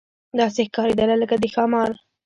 داسې 0.39 0.61
ښکارېدله 0.67 1.15
لکه 1.21 1.35
د 1.41 1.45
ښامار. 1.53 1.91